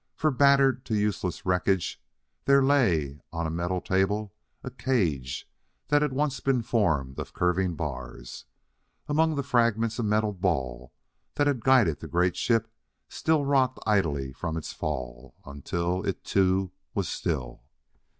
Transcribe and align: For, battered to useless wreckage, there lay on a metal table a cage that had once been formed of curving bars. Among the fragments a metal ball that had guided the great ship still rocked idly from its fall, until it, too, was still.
For, 0.15 0.31
battered 0.31 0.83
to 0.85 0.95
useless 0.95 1.45
wreckage, 1.45 2.01
there 2.45 2.63
lay 2.63 3.21
on 3.31 3.45
a 3.45 3.51
metal 3.51 3.79
table 3.81 4.33
a 4.63 4.71
cage 4.71 5.47
that 5.89 6.01
had 6.01 6.11
once 6.11 6.39
been 6.39 6.63
formed 6.63 7.19
of 7.19 7.33
curving 7.35 7.75
bars. 7.75 8.45
Among 9.07 9.35
the 9.35 9.43
fragments 9.43 9.99
a 9.99 10.03
metal 10.03 10.33
ball 10.33 10.91
that 11.35 11.45
had 11.45 11.63
guided 11.63 11.99
the 11.99 12.07
great 12.07 12.35
ship 12.35 12.73
still 13.09 13.45
rocked 13.45 13.77
idly 13.85 14.33
from 14.33 14.57
its 14.57 14.73
fall, 14.73 15.35
until 15.45 16.03
it, 16.03 16.23
too, 16.23 16.71
was 16.95 17.07
still. 17.07 17.61